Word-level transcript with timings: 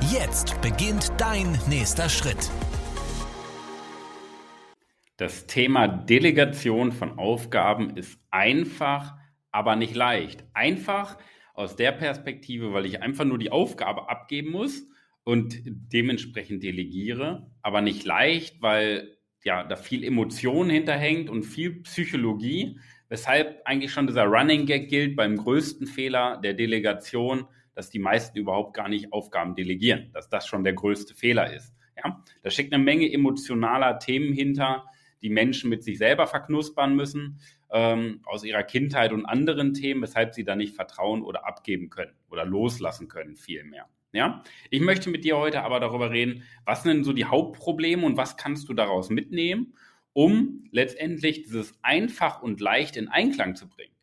Jetzt 0.00 0.60
beginnt 0.60 1.12
dein 1.18 1.58
nächster 1.68 2.08
Schritt. 2.08 2.50
Das 5.16 5.46
Thema 5.46 5.86
Delegation 5.86 6.92
von 6.92 7.18
Aufgaben 7.18 7.96
ist 7.96 8.18
einfach, 8.30 9.14
aber 9.50 9.76
nicht 9.76 9.94
leicht. 9.94 10.44
Einfach 10.52 11.16
aus 11.54 11.76
der 11.76 11.92
Perspektive, 11.92 12.72
weil 12.72 12.86
ich 12.86 13.02
einfach 13.02 13.24
nur 13.24 13.38
die 13.38 13.52
Aufgabe 13.52 14.08
abgeben 14.08 14.50
muss 14.50 14.86
und 15.22 15.62
dementsprechend 15.64 16.62
delegiere, 16.62 17.50
aber 17.62 17.80
nicht 17.80 18.04
leicht, 18.04 18.60
weil 18.60 19.16
ja 19.44 19.62
da 19.62 19.76
viel 19.76 20.04
Emotion 20.04 20.70
hinterhängt 20.70 21.30
und 21.30 21.44
viel 21.44 21.82
Psychologie, 21.82 22.80
weshalb 23.08 23.62
eigentlich 23.64 23.92
schon 23.92 24.06
dieser 24.06 24.24
Running 24.24 24.66
Gag 24.66 24.88
gilt 24.88 25.16
beim 25.16 25.36
größten 25.36 25.86
Fehler 25.86 26.40
der 26.42 26.54
Delegation, 26.54 27.46
dass 27.74 27.90
die 27.90 27.98
meisten 27.98 28.38
überhaupt 28.38 28.74
gar 28.74 28.88
nicht 28.88 29.12
Aufgaben 29.12 29.54
delegieren, 29.54 30.10
dass 30.12 30.28
das 30.28 30.46
schon 30.46 30.64
der 30.64 30.72
größte 30.72 31.14
Fehler 31.14 31.52
ist. 31.52 31.74
Ja, 31.96 32.22
da 32.42 32.50
steckt 32.50 32.72
eine 32.72 32.82
Menge 32.82 33.10
emotionaler 33.12 33.98
Themen 33.98 34.32
hinter, 34.32 34.84
die 35.22 35.30
Menschen 35.30 35.70
mit 35.70 35.82
sich 35.82 35.98
selber 35.98 36.26
verknuspern 36.26 36.94
müssen, 36.94 37.40
ähm, 37.70 38.20
aus 38.24 38.44
ihrer 38.44 38.62
Kindheit 38.62 39.12
und 39.12 39.24
anderen 39.24 39.74
Themen, 39.74 40.02
weshalb 40.02 40.34
sie 40.34 40.44
da 40.44 40.54
nicht 40.54 40.74
vertrauen 40.74 41.22
oder 41.22 41.46
abgeben 41.46 41.90
können 41.90 42.12
oder 42.30 42.44
loslassen 42.44 43.08
können, 43.08 43.36
vielmehr. 43.36 43.88
Ja, 44.12 44.44
ich 44.70 44.80
möchte 44.80 45.10
mit 45.10 45.24
dir 45.24 45.36
heute 45.36 45.62
aber 45.62 45.80
darüber 45.80 46.10
reden, 46.10 46.44
was 46.64 46.84
sind 46.84 46.92
denn 46.94 47.04
so 47.04 47.12
die 47.12 47.24
Hauptprobleme 47.24 48.06
und 48.06 48.16
was 48.16 48.36
kannst 48.36 48.68
du 48.68 48.74
daraus 48.74 49.10
mitnehmen, 49.10 49.74
um 50.12 50.68
letztendlich 50.70 51.42
dieses 51.42 51.76
einfach 51.82 52.40
und 52.40 52.60
leicht 52.60 52.96
in 52.96 53.08
Einklang 53.08 53.56
zu 53.56 53.68
bringen. 53.68 53.93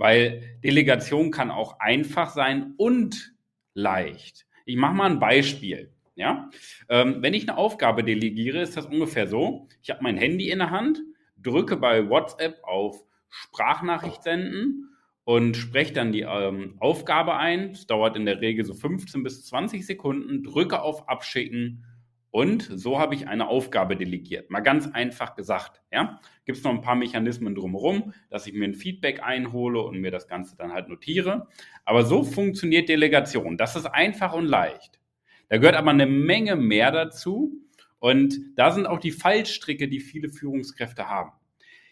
Weil 0.00 0.58
Delegation 0.64 1.30
kann 1.30 1.50
auch 1.50 1.78
einfach 1.78 2.30
sein 2.30 2.72
und 2.78 3.34
leicht. 3.74 4.46
Ich 4.64 4.76
mache 4.76 4.94
mal 4.94 5.10
ein 5.10 5.20
Beispiel. 5.20 5.92
Ja? 6.14 6.48
Ähm, 6.88 7.16
wenn 7.20 7.34
ich 7.34 7.46
eine 7.46 7.58
Aufgabe 7.58 8.02
delegiere, 8.02 8.62
ist 8.62 8.78
das 8.78 8.86
ungefähr 8.86 9.26
so. 9.26 9.68
Ich 9.82 9.90
habe 9.90 10.02
mein 10.02 10.16
Handy 10.16 10.48
in 10.48 10.60
der 10.60 10.70
Hand, 10.70 11.02
drücke 11.36 11.76
bei 11.76 12.08
WhatsApp 12.08 12.60
auf 12.62 13.04
Sprachnachricht 13.28 14.22
senden 14.22 14.88
und 15.24 15.54
spreche 15.54 15.92
dann 15.92 16.12
die 16.12 16.22
ähm, 16.22 16.76
Aufgabe 16.80 17.36
ein. 17.36 17.72
Es 17.72 17.86
dauert 17.86 18.16
in 18.16 18.24
der 18.24 18.40
Regel 18.40 18.64
so 18.64 18.72
15 18.72 19.22
bis 19.22 19.44
20 19.48 19.84
Sekunden, 19.84 20.42
drücke 20.42 20.80
auf 20.80 21.10
Abschicken 21.10 21.84
und 22.30 22.62
so 22.62 22.98
habe 22.98 23.14
ich 23.14 23.26
eine 23.26 23.48
Aufgabe 23.48 23.96
delegiert. 23.96 24.50
Mal 24.50 24.60
ganz 24.60 24.86
einfach 24.86 25.34
gesagt. 25.34 25.82
Ja? 25.92 26.20
Gibt 26.44 26.58
es 26.58 26.64
noch 26.64 26.70
ein 26.70 26.80
paar 26.80 26.94
Mechanismen 26.94 27.54
drumherum, 27.54 28.14
dass 28.28 28.46
ich 28.46 28.54
mir 28.54 28.66
ein 28.66 28.74
Feedback 28.74 29.22
einhole 29.22 29.80
und 29.80 29.98
mir 29.98 30.12
das 30.12 30.28
Ganze 30.28 30.56
dann 30.56 30.72
halt 30.72 30.88
notiere. 30.88 31.48
Aber 31.84 32.04
so 32.04 32.22
funktioniert 32.22 32.88
Delegation. 32.88 33.56
Das 33.56 33.74
ist 33.74 33.86
einfach 33.86 34.32
und 34.32 34.46
leicht. 34.46 35.00
Da 35.48 35.58
gehört 35.58 35.74
aber 35.74 35.90
eine 35.90 36.06
Menge 36.06 36.54
mehr 36.54 36.92
dazu. 36.92 37.52
Und 37.98 38.38
da 38.56 38.70
sind 38.70 38.86
auch 38.86 39.00
die 39.00 39.10
Fallstricke, 39.10 39.88
die 39.88 40.00
viele 40.00 40.28
Führungskräfte 40.28 41.08
haben. 41.08 41.32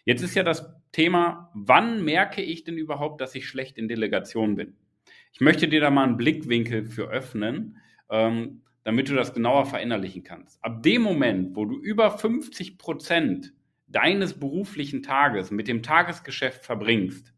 Jetzt 0.05 0.23
ist 0.23 0.37
ja 0.37 0.45
das 0.45 0.73
Thema, 0.93 1.51
wann 1.53 2.05
merke 2.05 2.41
ich 2.41 2.65
denn 2.65 2.79
überhaupt, 2.79 3.21
dass 3.21 3.35
ich 3.35 3.47
schlecht 3.47 3.77
in 3.77 3.89
Delegation 3.89 4.55
bin? 4.55 4.77
Ich 5.33 5.41
möchte 5.41 5.69
dir 5.69 5.81
da 5.81 5.91
mal 5.91 6.05
einen 6.05 6.17
Blickwinkel 6.17 6.87
für 6.87 7.09
öffnen, 7.11 7.77
ähm, 8.09 8.63
damit 8.89 9.11
du 9.11 9.15
das 9.15 9.35
genauer 9.35 9.67
verinnerlichen 9.67 10.25
kannst. 10.25 10.65
Ab 10.65 10.83
dem 10.83 11.03
Moment, 11.03 11.55
wo 11.55 11.67
du 11.67 11.77
über 11.79 12.11
50 12.11 12.79
Prozent 12.79 13.53
deines 13.87 14.41
beruflichen 14.41 15.03
Tages 15.03 15.51
mit 15.51 15.69
dem 15.69 15.83
Tagesgeschäft 15.83 16.65
verbringst, 16.65 17.35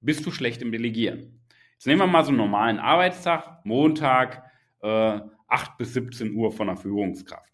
bist 0.00 0.24
du 0.24 0.30
schlecht 0.30 0.62
im 0.62 0.72
Delegieren. 0.72 1.42
Jetzt 1.74 1.86
nehmen 1.86 2.00
wir 2.00 2.06
mal 2.06 2.24
so 2.24 2.30
einen 2.30 2.38
normalen 2.38 2.78
Arbeitstag, 2.78 3.62
Montag, 3.66 4.50
äh, 4.80 5.20
8 5.48 5.76
bis 5.76 5.92
17 5.92 6.34
Uhr 6.34 6.50
von 6.50 6.68
der 6.68 6.78
Führungskraft. 6.78 7.52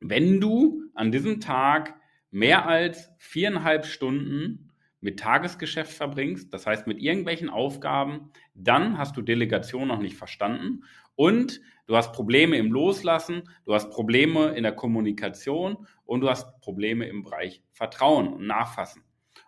Wenn 0.00 0.40
du 0.40 0.82
an 0.94 1.12
diesem 1.12 1.38
Tag 1.38 1.94
mehr 2.32 2.66
als 2.66 3.12
viereinhalb 3.18 3.86
Stunden 3.86 4.72
mit 5.00 5.20
Tagesgeschäft 5.20 5.92
verbringst, 5.92 6.52
das 6.52 6.66
heißt 6.66 6.88
mit 6.88 7.00
irgendwelchen 7.00 7.50
Aufgaben, 7.50 8.32
dann 8.52 8.98
hast 8.98 9.16
du 9.16 9.22
Delegation 9.22 9.86
noch 9.86 10.00
nicht 10.00 10.16
verstanden 10.16 10.82
und 11.14 11.60
du 11.86 11.96
hast 11.96 12.12
Probleme 12.12 12.56
im 12.56 12.72
Loslassen, 12.72 13.48
du 13.64 13.74
hast 13.74 13.90
Probleme 13.90 14.54
in 14.56 14.62
der 14.62 14.72
Kommunikation 14.72 15.86
und 16.04 16.20
du 16.20 16.28
hast 16.28 16.60
Probleme 16.60 17.06
im 17.06 17.22
Bereich 17.22 17.62
Vertrauen 17.72 18.28
und 18.28 18.46
Nachfassen. 18.46 19.02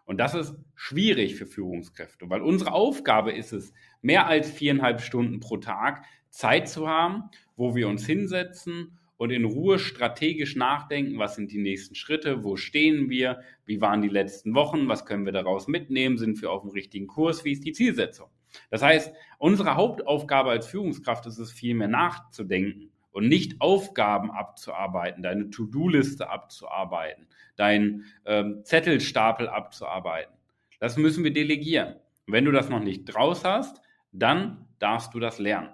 Und 0.05 0.19
das 0.19 0.35
ist 0.35 0.55
schwierig 0.75 1.35
für 1.35 1.47
Führungskräfte, 1.47 2.31
weil 2.31 2.41
unsere 2.41 2.73
Aufgabe 2.73 3.33
ist 3.33 3.53
es, 3.53 3.73
mehr 4.03 4.27
als 4.27 4.51
viereinhalb 4.51 5.01
Stunden 5.01 5.41
pro 5.41 5.57
Tag 5.57 6.05
Zeit 6.31 6.69
zu 6.69 6.89
haben, 6.89 7.25
wo 7.57 7.75
wir 7.75 7.89
uns 7.89 8.07
hinsetzen 8.07 8.99
und 9.17 9.31
in 9.31 9.45
Ruhe 9.45 9.79
strategisch 9.79 10.55
nachdenken, 10.55 11.19
was 11.19 11.35
sind 11.35 11.51
die 11.51 11.59
nächsten 11.59 11.95
Schritte, 11.95 12.45
wo 12.45 12.57
stehen 12.57 13.09
wir, 13.09 13.41
wie 13.65 13.81
waren 13.81 14.03
die 14.03 14.09
letzten 14.09 14.55
Wochen, 14.55 14.89
was 14.89 15.07
können 15.07 15.25
wir 15.25 15.33
daraus 15.33 15.67
mitnehmen, 15.67 16.19
sind 16.19 16.41
wir 16.41 16.53
auf 16.53 16.63
dem 16.63 16.71
richtigen 16.71 17.07
Kurs, 17.07 17.45
wie 17.45 17.53
ist 17.53 17.65
die 17.65 17.73
Zielsetzung. 17.73 18.29
Das 18.71 18.83
heißt, 18.83 19.13
unsere 19.39 19.75
Hauptaufgabe 19.75 20.51
als 20.51 20.67
Führungskraft 20.67 21.27
ist 21.27 21.39
es 21.39 21.53
vielmehr 21.53 21.89
nachzudenken 21.89 22.91
und 23.13 23.29
nicht 23.29 23.61
Aufgaben 23.61 24.31
abzuarbeiten, 24.31 25.23
deine 25.23 25.51
To-Do-Liste 25.51 26.29
abzuarbeiten, 26.29 27.27
deinen 27.57 28.05
ähm, 28.27 28.61
Zettelstapel 28.65 29.49
abzuarbeiten. 29.49 30.35
Das 30.81 30.97
müssen 30.97 31.25
wir 31.25 31.33
delegieren. 31.33 31.95
Und 32.27 32.33
wenn 32.35 32.45
du 32.45 32.53
das 32.53 32.69
noch 32.69 32.81
nicht 32.81 33.05
draus 33.05 33.45
hast, 33.45 33.81
dann 34.13 34.67
darfst 34.79 35.15
du 35.15 35.21
das 35.21 35.39
lernen. 35.39 35.71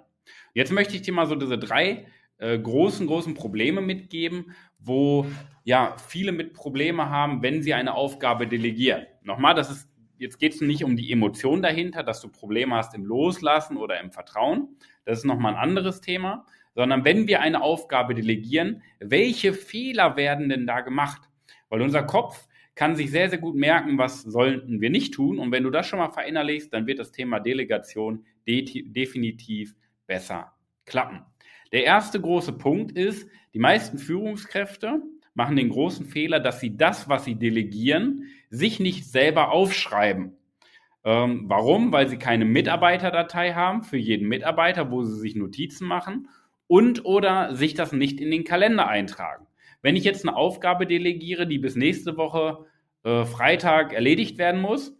Jetzt 0.53 0.71
möchte 0.71 0.95
ich 0.95 1.01
dir 1.01 1.13
mal 1.13 1.25
so 1.25 1.35
diese 1.35 1.57
drei 1.57 2.07
äh, 2.37 2.57
großen, 2.57 3.07
großen 3.07 3.33
Probleme 3.33 3.81
mitgeben, 3.81 4.53
wo 4.79 5.25
ja 5.63 5.95
viele 5.97 6.31
mit 6.31 6.53
Probleme 6.53 7.09
haben, 7.09 7.41
wenn 7.41 7.63
sie 7.63 7.73
eine 7.73 7.93
Aufgabe 7.93 8.47
delegieren. 8.47 9.05
Nochmal, 9.21 9.55
das 9.55 9.71
ist, 9.71 9.89
jetzt 10.23 10.39
geht 10.39 10.55
es 10.55 10.61
nicht 10.61 10.83
um 10.83 10.95
die 10.95 11.11
Emotion 11.11 11.61
dahinter, 11.61 12.01
dass 12.01 12.21
du 12.21 12.29
Probleme 12.29 12.75
hast 12.75 12.95
im 12.95 13.05
Loslassen 13.05 13.77
oder 13.77 13.99
im 13.99 14.11
Vertrauen. 14.11 14.77
Das 15.05 15.19
ist 15.19 15.25
nochmal 15.25 15.53
ein 15.53 15.59
anderes 15.59 16.01
Thema. 16.01 16.45
Sondern 16.75 17.05
wenn 17.05 17.27
wir 17.27 17.41
eine 17.41 17.61
Aufgabe 17.61 18.15
delegieren, 18.15 18.81
welche 18.99 19.53
Fehler 19.53 20.15
werden 20.15 20.49
denn 20.49 20.65
da 20.65 20.81
gemacht? 20.81 21.29
Weil 21.69 21.83
unser 21.83 22.01
Kopf 22.01 22.47
kann 22.73 22.95
sich 22.95 23.11
sehr, 23.11 23.29
sehr 23.29 23.37
gut 23.37 23.55
merken, 23.55 23.99
was 23.99 24.23
sollten 24.23 24.81
wir 24.81 24.89
nicht 24.89 25.13
tun. 25.13 25.37
Und 25.37 25.51
wenn 25.51 25.63
du 25.63 25.69
das 25.69 25.85
schon 25.85 25.99
mal 25.99 26.09
verinnerlichst, 26.09 26.73
dann 26.73 26.87
wird 26.87 26.97
das 26.97 27.11
Thema 27.11 27.39
Delegation 27.39 28.25
de 28.47 28.63
definitiv 28.91 29.75
besser 30.07 30.53
klappen. 30.85 31.21
Der 31.71 31.83
erste 31.83 32.19
große 32.19 32.53
Punkt 32.53 32.91
ist, 32.91 33.27
die 33.53 33.59
meisten 33.59 33.99
Führungskräfte 33.99 35.01
machen 35.33 35.55
den 35.55 35.69
großen 35.69 36.05
Fehler, 36.05 36.39
dass 36.39 36.59
sie 36.59 36.77
das, 36.77 37.09
was 37.09 37.25
sie 37.25 37.35
delegieren, 37.35 38.25
sich 38.49 38.79
nicht 38.79 39.09
selber 39.09 39.51
aufschreiben. 39.51 40.37
Ähm, 41.03 41.45
warum? 41.47 41.91
Weil 41.91 42.07
sie 42.07 42.17
keine 42.17 42.45
Mitarbeiterdatei 42.45 43.53
haben 43.53 43.83
für 43.83 43.97
jeden 43.97 44.27
Mitarbeiter, 44.27 44.91
wo 44.91 45.03
sie 45.03 45.19
sich 45.19 45.35
Notizen 45.35 45.87
machen 45.87 46.29
und 46.67 47.05
oder 47.05 47.55
sich 47.55 47.73
das 47.73 47.91
nicht 47.91 48.21
in 48.21 48.31
den 48.31 48.43
Kalender 48.43 48.87
eintragen. 48.87 49.47
Wenn 49.81 49.95
ich 49.95 50.05
jetzt 50.05 50.25
eine 50.25 50.37
Aufgabe 50.37 50.87
delegiere, 50.87 51.45
die 51.45 51.59
bis 51.59 51.75
nächste 51.75 52.15
Woche 52.15 52.65
äh, 53.03 53.25
Freitag 53.25 53.91
erledigt 53.91 54.37
werden 54.37 54.61
muss, 54.61 54.95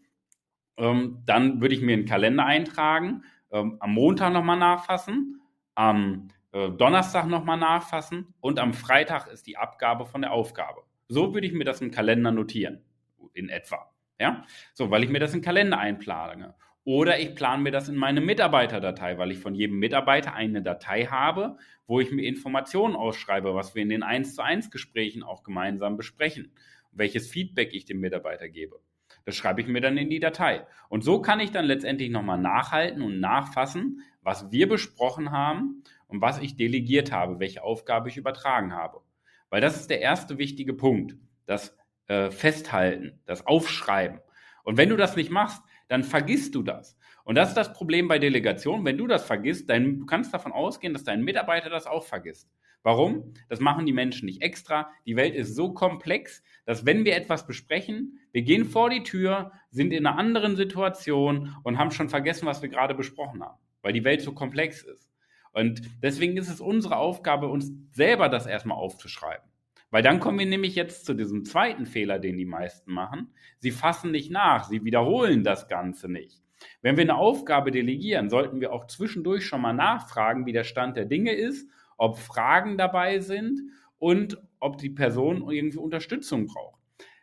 ähm, 0.78 1.20
dann 1.26 1.62
würde 1.62 1.76
ich 1.76 1.82
mir 1.82 1.94
einen 1.94 2.06
Kalender 2.06 2.46
eintragen 2.46 3.24
ähm, 3.52 3.78
am 3.80 3.94
Montag 3.94 4.34
nochmal 4.34 4.58
nachfassen, 4.58 5.42
am 5.76 6.28
äh, 6.54 6.70
Donnerstag 6.70 7.28
nochmal 7.28 7.58
nachfassen 7.58 8.34
und 8.40 8.60
am 8.60 8.74
Freitag 8.74 9.28
ist 9.28 9.48
die 9.48 9.58
Abgabe 9.58 10.06
von 10.06 10.22
der 10.22 10.32
Aufgabe. 10.32 10.84
So 11.08 11.34
würde 11.34 11.48
ich 11.48 11.54
mir 11.54 11.66
das 11.66 11.82
im 11.82 11.92
Kalender 11.92 12.32
notieren, 12.32 12.86
in 13.34 13.50
etwa. 13.50 13.92
Ja? 14.20 14.46
So, 14.74 14.90
weil 14.92 15.04
ich 15.04 15.10
mir 15.10 15.20
das 15.20 15.34
im 15.34 15.42
Kalender 15.42 15.80
einplane. 15.80 16.56
Oder 16.86 17.20
ich 17.20 17.34
plane 17.34 17.64
mir 17.64 17.72
das 17.72 17.90
in 17.90 17.96
meine 17.96 18.22
Mitarbeiterdatei, 18.22 19.18
weil 19.18 19.32
ich 19.32 19.40
von 19.40 19.56
jedem 19.56 19.80
Mitarbeiter 19.80 20.34
eine 20.34 20.62
Datei 20.62 21.06
habe, 21.06 21.58
wo 21.88 22.00
ich 22.00 22.12
mir 22.12 22.28
Informationen 22.28 22.96
ausschreibe, 22.96 23.56
was 23.56 23.74
wir 23.74 23.82
in 23.82 23.90
den 23.90 24.04
1 24.04 24.36
zu 24.36 24.44
1 24.44 24.70
Gesprächen 24.70 25.24
auch 25.24 25.44
gemeinsam 25.44 25.98
besprechen, 25.98 26.52
welches 26.92 27.30
Feedback 27.30 27.74
ich 27.74 27.86
dem 27.86 28.00
Mitarbeiter 28.00 28.50
gebe. 28.50 28.80
Das 29.26 29.36
schreibe 29.36 29.62
ich 29.62 29.68
mir 29.68 29.80
dann 29.80 29.98
in 29.98 30.10
die 30.10 30.20
Datei. 30.20 30.68
Und 30.90 31.04
so 31.04 31.22
kann 31.22 31.40
ich 31.40 31.52
dann 31.52 31.66
letztendlich 31.66 32.10
nochmal 32.10 32.38
nachhalten 32.38 33.02
und 33.02 33.20
nachfassen, 33.20 34.02
was 34.22 34.52
wir 34.52 34.68
besprochen 34.68 35.32
haben 35.32 35.84
und 36.14 36.22
was 36.22 36.40
ich 36.40 36.56
delegiert 36.56 37.12
habe, 37.12 37.40
welche 37.40 37.64
Aufgabe 37.64 38.08
ich 38.08 38.18
übertragen 38.18 38.74
habe. 38.74 39.02
Weil 39.50 39.62
das 39.62 39.76
ist 39.76 39.90
der 39.90 40.00
erste 40.00 40.38
wichtige 40.38 40.74
Punkt, 40.74 41.18
das 41.48 41.76
äh, 42.08 42.30
Festhalten, 42.30 43.20
das 43.26 43.48
Aufschreiben. 43.48 44.20
Und 44.64 44.78
wenn 44.78 44.90
du 44.90 44.96
das 44.96 45.16
nicht 45.16 45.32
machst, 45.32 45.64
dann 45.88 46.04
vergisst 46.04 46.54
du 46.54 46.62
das. 46.62 46.96
Und 47.24 47.34
das 47.34 47.50
ist 47.50 47.58
das 47.58 47.74
Problem 47.74 48.08
bei 48.08 48.20
Delegation. 48.20 48.86
Wenn 48.86 48.98
du 48.98 49.08
das 49.08 49.26
vergisst, 49.26 49.72
dann, 49.72 50.02
du 50.02 50.06
kannst 50.06 50.34
davon 50.36 50.52
ausgehen, 50.52 50.94
dass 50.94 51.04
dein 51.04 51.24
Mitarbeiter 51.24 51.72
das 51.72 51.88
auch 51.88 52.04
vergisst. 52.04 52.48
Warum? 52.84 53.34
Das 53.50 53.60
machen 53.60 53.88
die 53.88 53.94
Menschen 53.94 54.28
nicht 54.28 54.44
extra. 54.44 54.92
Die 55.08 55.16
Welt 55.16 55.34
ist 55.34 55.56
so 55.56 55.74
komplex, 55.74 56.44
dass 56.66 56.86
wenn 56.86 57.06
wir 57.06 57.16
etwas 57.16 57.48
besprechen, 57.48 58.20
wir 58.34 58.44
gehen 58.44 58.66
vor 58.66 58.92
die 58.92 59.02
Tür, 59.02 59.52
sind 59.72 59.94
in 59.94 60.06
einer 60.06 60.20
anderen 60.20 60.58
Situation 60.58 61.56
und 61.64 61.80
haben 61.80 61.92
schon 61.92 62.10
vergessen, 62.10 62.46
was 62.46 62.62
wir 62.62 62.70
gerade 62.70 62.94
besprochen 62.94 63.42
haben, 63.42 63.58
weil 63.82 63.94
die 63.94 64.04
Welt 64.04 64.22
so 64.22 64.34
komplex 64.34 64.84
ist. 64.84 65.13
Und 65.54 65.82
deswegen 66.02 66.36
ist 66.38 66.50
es 66.50 66.60
unsere 66.60 66.98
Aufgabe, 66.98 67.48
uns 67.48 67.72
selber 67.92 68.28
das 68.28 68.46
erstmal 68.46 68.78
aufzuschreiben. 68.78 69.48
Weil 69.92 70.02
dann 70.02 70.20
kommen 70.20 70.40
wir 70.40 70.48
nämlich 70.48 70.76
jetzt 70.76 71.06
zu 71.06 71.14
diesem 71.14 71.46
zweiten 71.46 71.86
Fehler, 71.86 72.18
den 72.18 72.38
die 72.38 72.46
meisten 72.46 72.92
machen. 72.92 73.32
Sie 73.60 73.70
fassen 73.70 74.12
nicht 74.12 74.32
nach, 74.32 74.64
sie 74.64 74.84
wiederholen 74.84 75.44
das 75.44 75.68
Ganze 75.68 76.12
nicht. 76.12 76.42
Wenn 76.82 76.98
wir 76.98 77.04
eine 77.04 77.16
Aufgabe 77.16 77.72
delegieren, 77.72 78.30
sollten 78.30 78.60
wir 78.60 78.74
auch 78.74 78.88
zwischendurch 78.88 79.46
schon 79.46 79.62
mal 79.62 79.74
nachfragen, 79.74 80.46
wie 80.46 80.52
der 80.52 80.64
Stand 80.64 80.98
der 80.98 81.06
Dinge 81.06 81.34
ist, 81.34 81.70
ob 81.98 82.18
Fragen 82.18 82.78
dabei 82.78 83.20
sind 83.20 83.60
und 84.00 84.42
ob 84.60 84.78
die 84.78 84.90
Person 84.90 85.48
irgendwie 85.50 85.78
Unterstützung 85.78 86.48
braucht. 86.48 86.82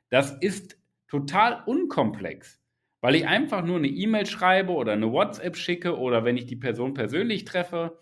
Das 0.09 0.33
ist 0.41 0.79
total 1.09 1.63
unkomplex, 1.67 2.61
weil 3.01 3.17
ich 3.17 3.27
einfach 3.27 3.65
nur 3.65 3.79
eine 3.79 3.89
E-Mail 3.89 4.27
schreibe 4.27 4.73
oder 4.73 4.93
eine 4.93 5.11
WhatsApp 5.11 5.57
schicke 5.57 5.99
oder 5.99 6.25
wenn 6.25 6.37
ich 6.37 6.47
die 6.47 6.57
Person 6.57 6.95
persönlich 6.95 7.45
treffe, 7.45 7.99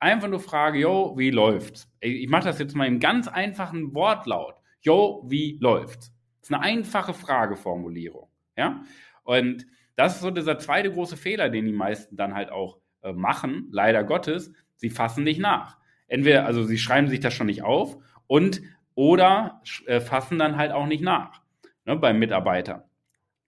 einfach 0.00 0.28
nur 0.28 0.40
frage, 0.40 0.80
yo, 0.80 1.14
wie 1.16 1.30
läuft's? 1.30 1.88
Ich 2.00 2.28
mache 2.28 2.44
das 2.44 2.58
jetzt 2.58 2.74
mal 2.74 2.86
im 2.86 3.00
ganz 3.00 3.28
einfachen 3.28 3.94
Wortlaut. 3.94 4.56
Yo, 4.80 5.24
wie 5.28 5.58
läuft's? 5.60 6.12
Das 6.40 6.50
ist 6.50 6.54
eine 6.54 6.62
einfache 6.62 7.14
Frageformulierung, 7.14 8.28
ja? 8.56 8.82
Und 9.22 9.66
das 9.96 10.16
ist 10.16 10.22
so 10.22 10.30
dieser 10.30 10.58
zweite 10.58 10.90
große 10.90 11.16
Fehler, 11.16 11.50
den 11.50 11.66
die 11.66 11.72
meisten 11.72 12.16
dann 12.16 12.34
halt 12.34 12.50
auch 12.50 12.78
äh, 13.02 13.12
machen, 13.12 13.68
leider 13.70 14.02
Gottes. 14.02 14.52
Sie 14.76 14.90
fassen 14.90 15.24
nicht 15.24 15.38
nach. 15.38 15.76
Entweder, 16.08 16.46
also 16.46 16.64
sie 16.64 16.78
schreiben 16.78 17.08
sich 17.08 17.20
das 17.20 17.34
schon 17.34 17.46
nicht 17.46 17.62
auf 17.62 17.98
und 18.26 18.62
oder 18.94 19.62
äh, 19.86 20.00
fassen 20.00 20.38
dann 20.38 20.56
halt 20.56 20.72
auch 20.72 20.86
nicht 20.86 21.02
nach 21.02 21.42
ne, 21.84 21.96
beim 21.96 22.18
Mitarbeiter, 22.18 22.88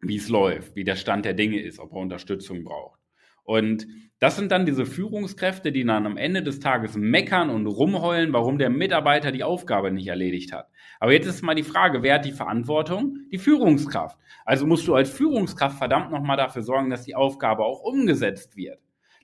wie 0.01 0.17
es 0.17 0.29
läuft, 0.29 0.77
wie 0.77 0.85
der 0.85 0.97
Stand 0.97 1.25
der 1.25 1.35
Dinge 1.35 1.61
ist, 1.61 1.79
ob 1.79 1.93
er 1.93 1.99
Unterstützung 1.99 2.65
braucht. 2.65 3.01
Und 3.45 3.87
das 4.19 4.37
sind 4.37 4.53
dann 4.53 4.67
diese 4.67 4.87
Führungskräfte, 4.87 5.73
die 5.73 5.85
dann 5.85 6.07
am 6.07 6.17
Ende 6.17 6.45
des 6.45 6.61
Tages 6.61 6.97
meckern 6.97 7.51
und 7.51 7.67
rumheulen, 7.67 8.33
warum 8.33 8.57
der 8.57 8.71
Mitarbeiter 8.71 9.33
die 9.33 9.43
Aufgabe 9.43 9.91
nicht 9.91 10.07
erledigt 10.07 10.53
hat. 10.53 10.69
Aber 11.01 11.13
jetzt 11.13 11.27
ist 11.27 11.43
mal 11.43 11.57
die 11.57 11.65
Frage, 11.65 12.05
wer 12.05 12.15
hat 12.15 12.25
die 12.25 12.31
Verantwortung? 12.31 13.19
Die 13.33 13.39
Führungskraft. 13.39 14.17
Also 14.45 14.65
musst 14.65 14.87
du 14.87 14.95
als 14.95 15.11
Führungskraft 15.11 15.77
verdammt 15.77 16.13
nochmal 16.13 16.37
dafür 16.37 16.63
sorgen, 16.63 16.91
dass 16.91 17.03
die 17.03 17.17
Aufgabe 17.17 17.65
auch 17.65 17.81
umgesetzt 17.81 18.57
wird. 18.57 18.79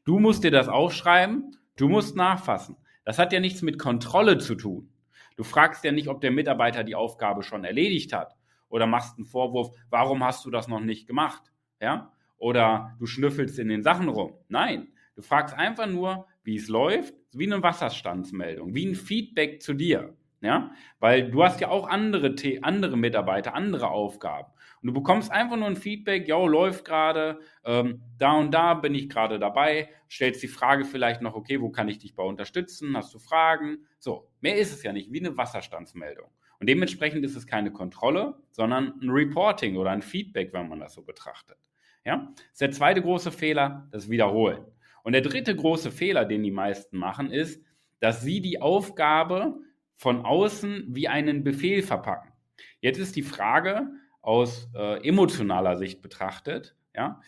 Du 0.04 0.18
musst 0.18 0.42
dir 0.42 0.50
das 0.50 0.68
aufschreiben, 0.68 1.56
du 1.76 1.88
musst 1.88 2.16
nachfassen. 2.16 2.76
Das 3.04 3.18
hat 3.18 3.32
ja 3.32 3.38
nichts 3.38 3.62
mit 3.62 3.78
Kontrolle 3.78 4.38
zu 4.38 4.56
tun. 4.56 4.90
Du 5.36 5.44
fragst 5.44 5.84
ja 5.84 5.92
nicht, 5.92 6.08
ob 6.08 6.20
der 6.20 6.32
Mitarbeiter 6.32 6.82
die 6.82 6.96
Aufgabe 6.96 7.44
schon 7.44 7.62
erledigt 7.62 8.12
hat 8.12 8.34
oder 8.68 8.86
machst 8.88 9.16
einen 9.16 9.26
Vorwurf, 9.26 9.70
warum 9.90 10.24
hast 10.24 10.44
du 10.44 10.50
das 10.50 10.66
noch 10.66 10.80
nicht 10.80 11.06
gemacht? 11.06 11.52
Ja? 11.80 12.12
Oder 12.38 12.96
du 12.98 13.06
schnüffelst 13.06 13.58
in 13.58 13.68
den 13.68 13.82
Sachen 13.82 14.08
rum. 14.08 14.34
Nein, 14.48 14.88
du 15.14 15.22
fragst 15.22 15.54
einfach 15.54 15.86
nur, 15.86 16.26
wie 16.44 16.56
es 16.56 16.68
läuft, 16.68 17.14
wie 17.32 17.46
eine 17.46 17.62
Wasserstandsmeldung, 17.62 18.74
wie 18.74 18.86
ein 18.86 18.94
Feedback 18.94 19.62
zu 19.62 19.74
dir. 19.74 20.14
Ja, 20.40 20.70
weil 21.00 21.32
du 21.32 21.42
hast 21.42 21.60
ja 21.60 21.68
auch 21.68 21.88
andere, 21.88 22.36
andere 22.62 22.96
Mitarbeiter, 22.96 23.54
andere 23.54 23.90
Aufgaben. 23.90 24.52
Und 24.80 24.86
du 24.86 24.92
bekommst 24.92 25.32
einfach 25.32 25.56
nur 25.56 25.66
ein 25.66 25.74
Feedback, 25.74 26.28
ja, 26.28 26.38
läuft 26.38 26.84
gerade, 26.84 27.40
ähm, 27.64 28.00
da 28.18 28.34
und 28.34 28.52
da 28.52 28.74
bin 28.74 28.94
ich 28.94 29.08
gerade 29.08 29.40
dabei, 29.40 29.88
stellst 30.08 30.40
die 30.42 30.48
Frage 30.48 30.84
vielleicht 30.84 31.22
noch, 31.22 31.34
okay, 31.34 31.60
wo 31.60 31.70
kann 31.70 31.88
ich 31.88 31.98
dich 31.98 32.14
bei 32.14 32.22
unterstützen? 32.22 32.96
Hast 32.96 33.12
du 33.12 33.18
Fragen? 33.18 33.78
So, 33.98 34.28
mehr 34.40 34.56
ist 34.56 34.72
es 34.72 34.84
ja 34.84 34.92
nicht, 34.92 35.12
wie 35.12 35.18
eine 35.18 35.36
Wasserstandsmeldung. 35.36 36.28
Und 36.60 36.68
dementsprechend 36.68 37.24
ist 37.24 37.36
es 37.36 37.46
keine 37.46 37.72
Kontrolle, 37.72 38.36
sondern 38.52 38.94
ein 39.00 39.10
Reporting 39.10 39.76
oder 39.76 39.90
ein 39.90 40.02
Feedback, 40.02 40.52
wenn 40.52 40.68
man 40.68 40.80
das 40.80 40.94
so 40.94 41.02
betrachtet. 41.02 41.58
Ja? 42.04 42.32
Das 42.36 42.52
ist 42.52 42.60
der 42.60 42.70
zweite 42.72 43.02
große 43.02 43.32
Fehler, 43.32 43.88
das 43.90 44.10
Wiederholen. 44.10 44.64
Und 45.02 45.12
der 45.12 45.22
dritte 45.22 45.54
große 45.54 45.90
Fehler, 45.90 46.24
den 46.24 46.42
die 46.42 46.50
meisten 46.50 46.98
machen, 46.98 47.30
ist, 47.30 47.62
dass 48.00 48.22
sie 48.22 48.40
die 48.40 48.60
Aufgabe 48.60 49.58
von 49.94 50.24
außen 50.24 50.84
wie 50.88 51.08
einen 51.08 51.44
Befehl 51.44 51.82
verpacken. 51.82 52.32
Jetzt 52.80 52.98
ist 52.98 53.16
die 53.16 53.22
Frage 53.22 53.88
aus 54.20 54.70
äh, 54.74 55.06
emotionaler 55.06 55.76
Sicht 55.76 56.02
betrachtet, 56.02 56.76
ja, 56.94 57.20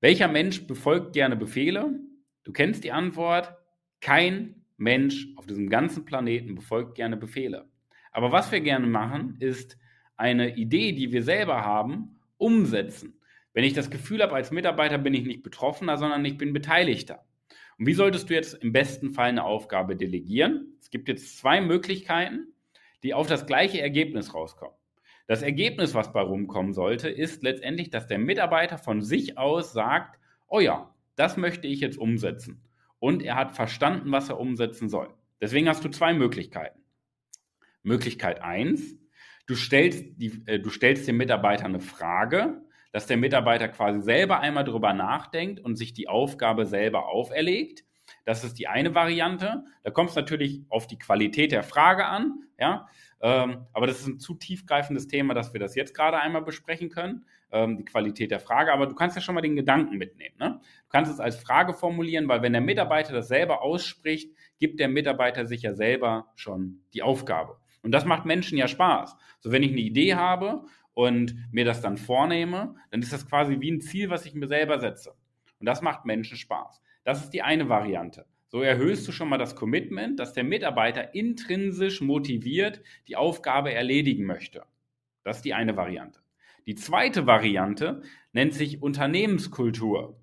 welcher 0.00 0.28
Mensch 0.28 0.66
befolgt 0.66 1.12
gerne 1.12 1.36
Befehle? 1.36 1.98
Du 2.42 2.52
kennst 2.52 2.82
die 2.82 2.92
Antwort, 2.92 3.54
kein 4.00 4.64
Mensch 4.76 5.28
auf 5.36 5.46
diesem 5.46 5.70
ganzen 5.70 6.04
Planeten 6.04 6.56
befolgt 6.56 6.96
gerne 6.96 7.16
Befehle. 7.16 7.68
Aber 8.10 8.32
was 8.32 8.50
wir 8.50 8.60
gerne 8.60 8.86
machen, 8.86 9.36
ist 9.38 9.78
eine 10.16 10.56
Idee, 10.56 10.92
die 10.92 11.12
wir 11.12 11.22
selber 11.22 11.64
haben, 11.64 12.20
umsetzen. 12.36 13.14
Wenn 13.52 13.64
ich 13.64 13.74
das 13.74 13.90
Gefühl 13.90 14.22
habe, 14.22 14.34
als 14.34 14.50
Mitarbeiter 14.50 14.98
bin 14.98 15.14
ich 15.14 15.24
nicht 15.24 15.42
Betroffener, 15.42 15.98
sondern 15.98 16.24
ich 16.24 16.38
bin 16.38 16.52
Beteiligter. 16.52 17.24
Und 17.78 17.86
wie 17.86 17.94
solltest 17.94 18.30
du 18.30 18.34
jetzt 18.34 18.54
im 18.54 18.72
besten 18.72 19.10
Fall 19.10 19.28
eine 19.28 19.44
Aufgabe 19.44 19.96
delegieren? 19.96 20.76
Es 20.80 20.90
gibt 20.90 21.08
jetzt 21.08 21.38
zwei 21.38 21.60
Möglichkeiten, 21.60 22.52
die 23.02 23.14
auf 23.14 23.26
das 23.26 23.46
gleiche 23.46 23.80
Ergebnis 23.80 24.34
rauskommen. 24.34 24.76
Das 25.26 25.42
Ergebnis, 25.42 25.94
was 25.94 26.12
bei 26.12 26.20
rumkommen 26.20 26.72
sollte, 26.72 27.08
ist 27.08 27.42
letztendlich, 27.42 27.90
dass 27.90 28.06
der 28.06 28.18
Mitarbeiter 28.18 28.78
von 28.78 29.02
sich 29.02 29.38
aus 29.38 29.72
sagt, 29.72 30.18
oh 30.48 30.60
ja, 30.60 30.94
das 31.16 31.36
möchte 31.36 31.66
ich 31.66 31.80
jetzt 31.80 31.98
umsetzen. 31.98 32.62
Und 32.98 33.22
er 33.22 33.36
hat 33.36 33.54
verstanden, 33.54 34.12
was 34.12 34.28
er 34.28 34.38
umsetzen 34.38 34.88
soll. 34.88 35.12
Deswegen 35.40 35.68
hast 35.68 35.84
du 35.84 35.88
zwei 35.88 36.14
Möglichkeiten. 36.14 36.80
Möglichkeit 37.82 38.42
eins: 38.42 38.96
du 39.46 39.54
stellst, 39.54 40.04
äh, 40.46 40.60
du 40.60 40.70
stellst 40.70 41.08
dem 41.08 41.16
Mitarbeiter 41.16 41.64
eine 41.64 41.80
Frage, 41.80 42.61
dass 42.92 43.06
der 43.06 43.16
Mitarbeiter 43.16 43.68
quasi 43.68 44.00
selber 44.02 44.40
einmal 44.40 44.64
drüber 44.64 44.92
nachdenkt 44.92 45.60
und 45.60 45.76
sich 45.76 45.92
die 45.92 46.08
Aufgabe 46.08 46.66
selber 46.66 47.08
auferlegt. 47.08 47.84
Das 48.24 48.44
ist 48.44 48.58
die 48.58 48.68
eine 48.68 48.94
Variante. 48.94 49.64
Da 49.82 49.90
kommt 49.90 50.10
es 50.10 50.16
natürlich 50.16 50.62
auf 50.68 50.86
die 50.86 50.98
Qualität 50.98 51.52
der 51.52 51.62
Frage 51.62 52.06
an, 52.06 52.44
ja. 52.58 52.86
Ähm, 53.20 53.66
aber 53.72 53.86
das 53.86 54.00
ist 54.00 54.06
ein 54.08 54.18
zu 54.18 54.34
tiefgreifendes 54.34 55.06
Thema, 55.06 55.32
dass 55.32 55.52
wir 55.52 55.60
das 55.60 55.76
jetzt 55.76 55.94
gerade 55.94 56.18
einmal 56.18 56.42
besprechen 56.42 56.90
können, 56.90 57.24
ähm, 57.52 57.76
die 57.76 57.84
Qualität 57.84 58.32
der 58.32 58.40
Frage. 58.40 58.72
Aber 58.72 58.86
du 58.86 58.96
kannst 58.96 59.14
ja 59.16 59.22
schon 59.22 59.36
mal 59.36 59.40
den 59.40 59.54
Gedanken 59.54 59.96
mitnehmen. 59.96 60.34
Ne? 60.38 60.60
Du 60.60 60.88
kannst 60.88 61.10
es 61.10 61.20
als 61.20 61.36
Frage 61.36 61.72
formulieren, 61.72 62.26
weil 62.28 62.42
wenn 62.42 62.52
der 62.52 62.60
Mitarbeiter 62.60 63.12
das 63.12 63.28
selber 63.28 63.62
ausspricht, 63.62 64.36
gibt 64.58 64.80
der 64.80 64.88
Mitarbeiter 64.88 65.46
sich 65.46 65.62
ja 65.62 65.72
selber 65.72 66.32
schon 66.34 66.82
die 66.94 67.02
Aufgabe. 67.02 67.58
Und 67.82 67.92
das 67.92 68.04
macht 68.04 68.24
Menschen 68.24 68.58
ja 68.58 68.68
Spaß. 68.68 69.16
So, 69.40 69.52
wenn 69.52 69.62
ich 69.62 69.72
eine 69.72 69.80
Idee 69.80 70.14
habe 70.14 70.64
und 70.94 71.34
mir 71.52 71.64
das 71.64 71.80
dann 71.80 71.96
vornehme, 71.96 72.74
dann 72.90 73.02
ist 73.02 73.12
das 73.12 73.26
quasi 73.26 73.60
wie 73.60 73.70
ein 73.70 73.80
Ziel, 73.80 74.10
was 74.10 74.26
ich 74.26 74.34
mir 74.34 74.48
selber 74.48 74.78
setze. 74.78 75.14
Und 75.58 75.66
das 75.66 75.82
macht 75.82 76.04
Menschen 76.04 76.36
Spaß. 76.36 76.82
Das 77.04 77.24
ist 77.24 77.30
die 77.30 77.42
eine 77.42 77.68
Variante. 77.68 78.26
So 78.48 78.60
erhöhst 78.60 79.08
du 79.08 79.12
schon 79.12 79.28
mal 79.28 79.38
das 79.38 79.56
Commitment, 79.56 80.20
dass 80.20 80.34
der 80.34 80.44
Mitarbeiter 80.44 81.14
intrinsisch 81.14 82.00
motiviert 82.00 82.82
die 83.08 83.16
Aufgabe 83.16 83.72
erledigen 83.72 84.24
möchte. 84.24 84.64
Das 85.24 85.38
ist 85.38 85.44
die 85.44 85.54
eine 85.54 85.76
Variante. 85.76 86.20
Die 86.66 86.74
zweite 86.74 87.26
Variante 87.26 88.02
nennt 88.32 88.54
sich 88.54 88.82
Unternehmenskultur. 88.82 90.20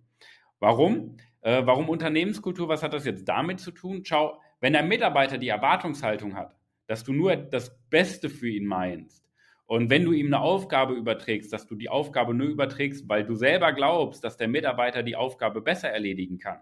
Warum? 0.60 1.18
Äh, 1.42 1.66
warum 1.66 1.90
Unternehmenskultur? 1.90 2.68
Was 2.68 2.84
hat 2.84 2.94
das 2.94 3.06
jetzt 3.06 3.28
damit 3.28 3.60
zu 3.60 3.72
tun? 3.72 4.02
Schau, 4.04 4.40
wenn 4.60 4.74
der 4.74 4.84
Mitarbeiter 4.84 5.38
die 5.38 5.50
Erwartungshaltung 5.50 6.36
hat, 6.36 6.56
dass 6.88 7.04
du 7.04 7.14
nur 7.14 7.36
das 7.36 7.78
Beste 7.90 8.30
für 8.30 8.50
ihn 8.50 8.66
meinst, 8.66 9.29
und 9.70 9.92
wenn 9.92 10.04
du 10.04 10.14
ihm 10.14 10.26
eine 10.26 10.40
Aufgabe 10.40 10.96
überträgst, 10.96 11.54
dass 11.54 11.68
du 11.68 11.76
die 11.76 11.90
Aufgabe 11.90 12.34
nur 12.34 12.48
überträgst, 12.48 13.08
weil 13.08 13.24
du 13.24 13.36
selber 13.36 13.72
glaubst, 13.72 14.24
dass 14.24 14.36
der 14.36 14.48
Mitarbeiter 14.48 15.04
die 15.04 15.16
Aufgabe 15.16 15.62
besser 15.62 15.90
erledigen 15.90 16.40
kann, 16.40 16.58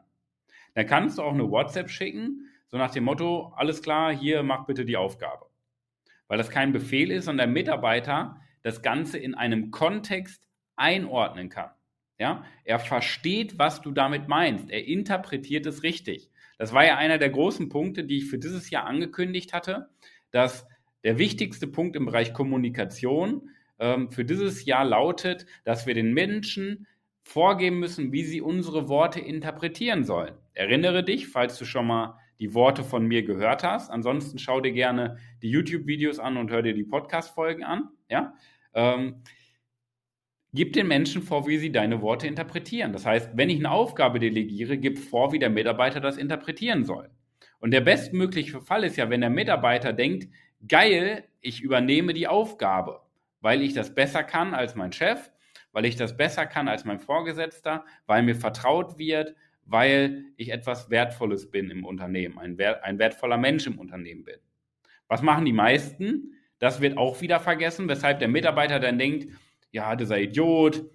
dann 0.74 0.88
kannst 0.88 1.18
du 1.18 1.22
auch 1.22 1.34
eine 1.34 1.50
WhatsApp 1.50 1.90
schicken, 1.90 2.50
so 2.68 2.78
nach 2.78 2.92
dem 2.92 3.06
Motto, 3.06 3.54
alles 3.56 3.82
klar, 3.82 4.14
hier 4.14 4.44
mach 4.44 4.66
bitte 4.66 4.84
die 4.84 4.98
Aufgabe. 4.98 5.46
Weil 6.28 6.38
das 6.38 6.50
kein 6.50 6.74
Befehl 6.74 7.10
ist, 7.10 7.26
sondern 7.26 7.48
der 7.48 7.54
Mitarbeiter 7.54 8.42
das 8.62 8.82
Ganze 8.82 9.18
in 9.18 9.36
einem 9.36 9.72
Kontext 9.72 10.46
einordnen 10.76 11.48
kann. 11.48 11.70
Ja, 12.20 12.44
er 12.66 12.80
versteht, 12.80 13.58
was 13.58 13.80
du 13.80 13.92
damit 13.92 14.28
meinst. 14.28 14.70
Er 14.70 14.86
interpretiert 14.86 15.66
es 15.66 15.82
richtig. 15.82 16.30
Das 16.58 16.74
war 16.74 16.86
ja 16.86 16.98
einer 16.98 17.20
der 17.20 17.30
großen 17.30 17.70
Punkte, 17.70 18.04
die 18.04 18.18
ich 18.18 18.26
für 18.26 18.38
dieses 18.38 18.70
Jahr 18.70 18.86
angekündigt 18.86 19.54
hatte, 19.54 19.92
dass 20.32 20.68
der 21.08 21.18
wichtigste 21.18 21.68
Punkt 21.68 21.96
im 21.96 22.06
Bereich 22.06 22.34
Kommunikation 22.34 23.50
ähm, 23.80 24.12
für 24.12 24.26
dieses 24.26 24.66
Jahr 24.66 24.84
lautet, 24.84 25.46
dass 25.64 25.88
wir 25.88 25.94
den 25.94 26.14
Menschen 26.14 26.86
vorgeben 27.24 27.80
müssen, 27.80 28.12
wie 28.12 28.26
sie 28.26 28.42
unsere 28.42 28.90
Worte 28.90 29.22
interpretieren 29.22 30.04
sollen. 30.04 30.34
Erinnere 30.54 31.06
dich, 31.06 31.30
falls 31.30 31.58
du 31.58 31.64
schon 31.64 31.88
mal 31.88 32.20
die 32.42 32.54
Worte 32.54 32.84
von 32.84 33.08
mir 33.08 33.24
gehört 33.24 33.64
hast. 33.64 33.90
Ansonsten 33.90 34.38
schau 34.38 34.60
dir 34.60 34.74
gerne 34.74 35.16
die 35.42 35.50
YouTube-Videos 35.50 36.20
an 36.20 36.36
und 36.36 36.52
hör 36.52 36.62
dir 36.62 36.74
die 36.74 36.84
Podcast-Folgen 36.84 37.64
an. 37.64 37.88
Ja? 38.10 38.34
Ähm, 38.74 39.24
gib 40.52 40.74
den 40.74 40.90
Menschen 40.90 41.22
vor, 41.22 41.48
wie 41.48 41.58
sie 41.58 41.72
deine 41.72 42.02
Worte 42.02 42.28
interpretieren. 42.28 42.92
Das 42.92 43.06
heißt, 43.06 43.30
wenn 43.34 43.50
ich 43.50 43.60
eine 43.60 43.72
Aufgabe 43.72 44.20
delegiere, 44.20 44.78
gib 44.78 45.00
vor, 45.00 45.32
wie 45.32 45.40
der 45.40 45.52
Mitarbeiter 45.52 46.02
das 46.02 46.18
interpretieren 46.18 46.84
soll. 46.84 47.10
Und 47.60 47.72
der 47.72 47.82
bestmögliche 47.82 48.60
Fall 48.60 48.84
ist 48.84 48.98
ja, 48.98 49.10
wenn 49.10 49.22
der 49.22 49.30
Mitarbeiter 49.30 49.94
denkt, 49.94 50.28
geil, 50.66 51.26
ich 51.42 51.62
übernehme 51.62 52.14
die 52.14 52.28
Aufgabe, 52.28 53.02
weil 53.42 53.62
ich 53.62 53.74
das 53.74 53.94
besser 53.94 54.24
kann 54.24 54.54
als 54.54 54.76
mein 54.76 54.92
Chef, 54.92 55.32
weil 55.72 55.86
ich 55.86 55.96
das 55.96 56.18
besser 56.18 56.46
kann 56.46 56.68
als 56.68 56.86
mein 56.86 57.00
Vorgesetzter, 57.00 57.86
weil 58.06 58.24
mir 58.24 58.36
vertraut 58.36 58.98
wird, 58.98 59.36
weil 59.66 60.26
ich 60.38 60.52
etwas 60.52 60.90
Wertvolles 60.90 61.52
bin 61.52 61.70
im 61.70 61.86
Unternehmen, 61.86 62.38
ein, 62.40 62.58
wert, 62.58 62.84
ein 62.84 63.00
wertvoller 63.00 63.38
Mensch 63.38 63.68
im 63.68 63.78
Unternehmen 63.78 64.24
bin. 64.24 64.40
Was 65.08 65.22
machen 65.22 65.46
die 65.46 65.54
meisten? 65.54 66.34
Das 66.60 66.82
wird 66.82 66.98
auch 66.98 67.22
wieder 67.22 67.40
vergessen, 67.40 67.88
weshalb 67.88 68.20
der 68.20 68.28
Mitarbeiter 68.28 68.80
dann 68.80 68.98
denkt, 68.98 69.34
ja, 69.72 69.96
dieser 69.96 70.20
Idiot, 70.20 70.86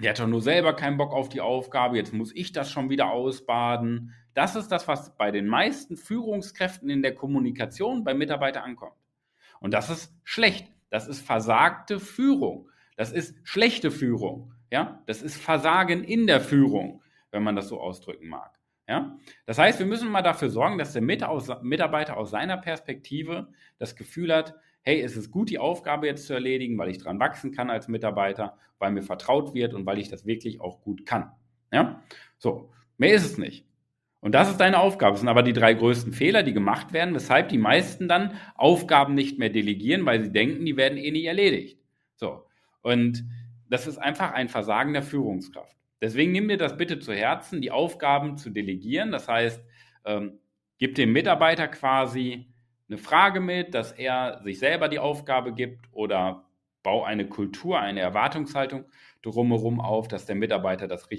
der 0.00 0.10
hat 0.10 0.20
doch 0.20 0.26
nur 0.26 0.42
selber 0.42 0.74
keinen 0.74 0.96
Bock 0.96 1.12
auf 1.12 1.28
die 1.28 1.40
Aufgabe, 1.40 1.96
jetzt 1.96 2.14
muss 2.14 2.34
ich 2.34 2.52
das 2.52 2.70
schon 2.70 2.90
wieder 2.90 3.10
ausbaden. 3.10 4.14
Das 4.34 4.56
ist 4.56 4.68
das, 4.68 4.88
was 4.88 5.16
bei 5.16 5.30
den 5.30 5.46
meisten 5.46 5.96
Führungskräften 5.96 6.88
in 6.88 7.02
der 7.02 7.14
Kommunikation 7.14 8.04
beim 8.04 8.18
Mitarbeiter 8.18 8.64
ankommt. 8.64 8.96
Und 9.60 9.74
das 9.74 9.90
ist 9.90 10.14
schlecht. 10.24 10.66
Das 10.90 11.08
ist 11.08 11.20
versagte 11.20 12.00
Führung. 12.00 12.68
Das 12.96 13.12
ist 13.12 13.36
schlechte 13.44 13.90
Führung. 13.90 14.52
Ja, 14.70 15.02
das 15.06 15.22
ist 15.22 15.36
Versagen 15.36 16.02
in 16.02 16.26
der 16.26 16.40
Führung, 16.40 17.02
wenn 17.30 17.42
man 17.42 17.56
das 17.56 17.68
so 17.68 17.80
ausdrücken 17.80 18.28
mag. 18.28 18.58
Ja? 18.88 19.16
Das 19.46 19.58
heißt, 19.58 19.78
wir 19.78 19.86
müssen 19.86 20.10
mal 20.10 20.22
dafür 20.22 20.50
sorgen, 20.50 20.78
dass 20.78 20.92
der 20.92 21.02
Mitarbeiter 21.02 22.16
aus 22.16 22.30
seiner 22.30 22.56
Perspektive 22.56 23.48
das 23.78 23.96
Gefühl 23.96 24.34
hat, 24.34 24.54
hey, 24.82 25.00
es 25.00 25.16
ist 25.16 25.30
gut, 25.30 25.50
die 25.50 25.58
Aufgabe 25.58 26.06
jetzt 26.06 26.26
zu 26.26 26.32
erledigen, 26.34 26.76
weil 26.78 26.90
ich 26.90 26.98
dran 26.98 27.20
wachsen 27.20 27.52
kann 27.52 27.70
als 27.70 27.88
Mitarbeiter, 27.88 28.58
weil 28.78 28.92
mir 28.92 29.02
vertraut 29.02 29.54
wird 29.54 29.74
und 29.74 29.86
weil 29.86 29.98
ich 29.98 30.08
das 30.08 30.26
wirklich 30.26 30.60
auch 30.60 30.80
gut 30.80 31.06
kann. 31.06 31.32
Ja? 31.70 32.02
So, 32.38 32.70
mehr 32.98 33.14
ist 33.14 33.24
es 33.24 33.38
nicht. 33.38 33.66
Und 34.22 34.36
das 34.36 34.48
ist 34.48 34.58
deine 34.58 34.78
Aufgabe. 34.78 35.14
Das 35.14 35.20
sind 35.20 35.28
aber 35.28 35.42
die 35.42 35.52
drei 35.52 35.74
größten 35.74 36.12
Fehler, 36.12 36.44
die 36.44 36.52
gemacht 36.52 36.92
werden, 36.92 37.12
weshalb 37.12 37.48
die 37.48 37.58
meisten 37.58 38.06
dann 38.06 38.38
Aufgaben 38.54 39.14
nicht 39.14 39.40
mehr 39.40 39.50
delegieren, 39.50 40.06
weil 40.06 40.22
sie 40.22 40.30
denken, 40.30 40.64
die 40.64 40.76
werden 40.76 40.96
eh 40.96 41.10
nicht 41.10 41.24
erledigt. 41.24 41.80
So. 42.14 42.46
Und 42.82 43.24
das 43.68 43.88
ist 43.88 43.98
einfach 43.98 44.32
ein 44.32 44.48
Versagen 44.48 44.92
der 44.92 45.02
Führungskraft. 45.02 45.76
Deswegen 46.00 46.30
nimm 46.30 46.46
dir 46.46 46.56
das 46.56 46.76
bitte 46.76 47.00
zu 47.00 47.12
Herzen, 47.12 47.60
die 47.60 47.72
Aufgaben 47.72 48.36
zu 48.38 48.50
delegieren. 48.50 49.10
Das 49.10 49.26
heißt, 49.26 49.60
ähm, 50.04 50.38
gib 50.78 50.94
dem 50.94 51.12
Mitarbeiter 51.12 51.66
quasi 51.66 52.46
eine 52.88 52.98
Frage 52.98 53.40
mit, 53.40 53.74
dass 53.74 53.90
er 53.90 54.40
sich 54.44 54.60
selber 54.60 54.88
die 54.88 55.00
Aufgabe 55.00 55.52
gibt 55.52 55.86
oder 55.90 56.44
bau 56.84 57.02
eine 57.02 57.28
Kultur, 57.28 57.80
eine 57.80 58.00
Erwartungshaltung 58.00 58.84
drumherum 59.22 59.80
auf, 59.80 60.06
dass 60.06 60.26
der 60.26 60.36
Mitarbeiter 60.36 60.86
das 60.86 61.10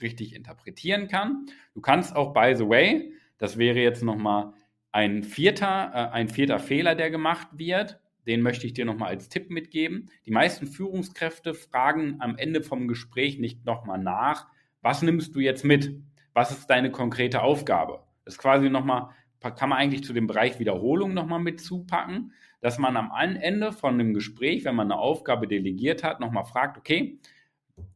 richtig, 0.00 0.34
interpretieren 0.34 1.08
kann. 1.08 1.46
Du 1.74 1.80
kannst 1.80 2.14
auch, 2.14 2.32
by 2.32 2.54
the 2.56 2.68
way, 2.68 3.12
das 3.38 3.58
wäre 3.58 3.78
jetzt 3.78 4.02
nochmal 4.02 4.52
ein 4.92 5.22
vierter, 5.22 5.90
äh, 5.94 6.14
ein 6.14 6.28
vierter 6.28 6.58
Fehler, 6.58 6.94
der 6.94 7.10
gemacht 7.10 7.48
wird. 7.52 8.00
Den 8.26 8.42
möchte 8.42 8.66
ich 8.66 8.74
dir 8.74 8.84
nochmal 8.84 9.08
als 9.08 9.28
Tipp 9.28 9.50
mitgeben. 9.50 10.10
Die 10.26 10.30
meisten 10.30 10.66
Führungskräfte 10.66 11.54
fragen 11.54 12.16
am 12.20 12.36
Ende 12.36 12.62
vom 12.62 12.88
Gespräch 12.88 13.38
nicht 13.38 13.64
nochmal 13.64 13.98
nach, 13.98 14.46
was 14.82 15.02
nimmst 15.02 15.34
du 15.34 15.40
jetzt 15.40 15.64
mit? 15.64 16.00
Was 16.34 16.50
ist 16.50 16.68
deine 16.68 16.90
konkrete 16.90 17.42
Aufgabe? 17.42 18.04
Das 18.24 18.34
ist 18.34 18.40
quasi 18.40 18.68
nochmal 18.68 19.10
kann 19.40 19.68
man 19.68 19.78
eigentlich 19.78 20.04
zu 20.04 20.12
dem 20.12 20.26
Bereich 20.26 20.58
Wiederholung 20.58 21.14
nochmal 21.14 21.40
mit 21.40 21.60
zupacken, 21.60 22.32
dass 22.60 22.78
man 22.78 22.96
am 22.96 23.12
Ende 23.36 23.72
von 23.72 23.94
einem 23.94 24.14
Gespräch, 24.14 24.64
wenn 24.64 24.74
man 24.74 24.90
eine 24.90 25.00
Aufgabe 25.00 25.46
delegiert 25.46 26.02
hat, 26.02 26.20
nochmal 26.20 26.44
fragt, 26.44 26.76
okay, 26.76 27.18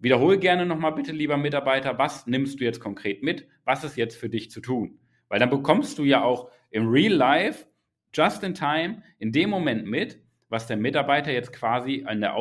wiederhole 0.00 0.38
gerne 0.38 0.66
nochmal 0.66 0.92
bitte, 0.92 1.12
lieber 1.12 1.36
Mitarbeiter, 1.36 1.98
was 1.98 2.26
nimmst 2.26 2.60
du 2.60 2.64
jetzt 2.64 2.80
konkret 2.80 3.22
mit? 3.22 3.46
Was 3.64 3.84
ist 3.84 3.96
jetzt 3.96 4.16
für 4.16 4.28
dich 4.28 4.50
zu 4.50 4.60
tun? 4.60 4.98
Weil 5.28 5.38
dann 5.38 5.50
bekommst 5.50 5.98
du 5.98 6.04
ja 6.04 6.22
auch 6.22 6.50
im 6.70 6.88
Real 6.88 7.12
Life, 7.12 7.66
just 8.12 8.42
in 8.42 8.54
time, 8.54 9.02
in 9.18 9.32
dem 9.32 9.50
Moment 9.50 9.86
mit, 9.86 10.20
was 10.48 10.66
der 10.66 10.76
Mitarbeiter 10.76 11.32
jetzt 11.32 11.52
quasi 11.52 12.04
an 12.06 12.20
der 12.20 12.34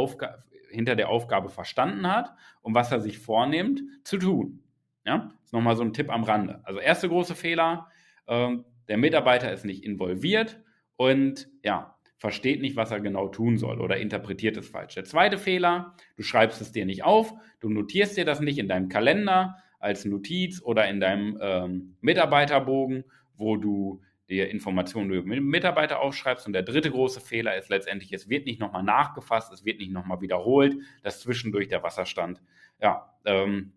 hinter 0.69 0.95
der 0.95 1.09
Aufgabe 1.09 1.49
verstanden 1.49 2.07
hat 2.07 2.33
und 2.61 2.73
was 2.73 2.91
er 2.91 2.99
sich 2.99 3.19
vornimmt 3.19 3.81
zu 4.03 4.17
tun. 4.17 4.63
Ja, 5.05 5.29
das 5.31 5.45
ist 5.45 5.53
nochmal 5.53 5.75
so 5.75 5.83
ein 5.83 5.93
Tipp 5.93 6.09
am 6.09 6.23
Rande. 6.23 6.61
Also 6.63 6.79
erste 6.79 7.09
große 7.09 7.35
Fehler, 7.35 7.87
ähm, 8.27 8.65
der 8.87 8.97
Mitarbeiter 8.97 9.51
ist 9.51 9.65
nicht 9.65 9.83
involviert 9.83 10.61
und 10.95 11.49
ja, 11.63 11.97
versteht 12.21 12.61
nicht, 12.61 12.75
was 12.75 12.91
er 12.91 12.99
genau 12.99 13.29
tun 13.29 13.57
soll 13.57 13.81
oder 13.81 13.97
interpretiert 13.97 14.55
es 14.55 14.69
falsch. 14.69 14.93
Der 14.93 15.05
zweite 15.05 15.39
Fehler, 15.39 15.95
du 16.17 16.21
schreibst 16.21 16.61
es 16.61 16.71
dir 16.71 16.85
nicht 16.85 17.03
auf, 17.03 17.33
du 17.59 17.67
notierst 17.67 18.15
dir 18.15 18.25
das 18.25 18.41
nicht 18.41 18.59
in 18.59 18.67
deinem 18.67 18.89
Kalender 18.89 19.55
als 19.79 20.05
Notiz 20.05 20.61
oder 20.61 20.87
in 20.87 20.99
deinem 20.99 21.39
ähm, 21.41 21.97
Mitarbeiterbogen, 21.99 23.05
wo 23.37 23.57
du 23.57 24.03
dir 24.29 24.51
Informationen 24.51 25.09
über 25.09 25.41
Mitarbeiter 25.41 25.99
aufschreibst. 25.99 26.45
Und 26.45 26.53
der 26.53 26.61
dritte 26.61 26.91
große 26.91 27.21
Fehler 27.21 27.57
ist 27.57 27.69
letztendlich, 27.69 28.13
es 28.13 28.29
wird 28.29 28.45
nicht 28.45 28.59
nochmal 28.59 28.83
nachgefasst, 28.83 29.51
es 29.51 29.65
wird 29.65 29.79
nicht 29.79 29.91
nochmal 29.91 30.21
wiederholt, 30.21 30.75
dass 31.01 31.21
zwischendurch 31.21 31.69
der 31.69 31.81
Wasserstand 31.81 32.39
ja, 32.79 33.15
ähm, 33.25 33.73